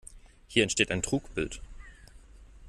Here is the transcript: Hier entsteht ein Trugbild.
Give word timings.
Hier 0.47 0.63
entsteht 0.63 0.89
ein 0.89 1.03
Trugbild. 1.03 1.61